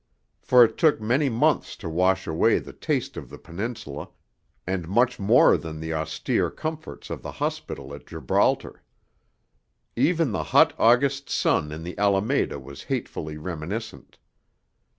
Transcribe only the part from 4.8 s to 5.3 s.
much